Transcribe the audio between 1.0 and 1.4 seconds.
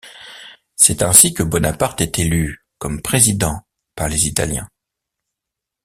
ainsi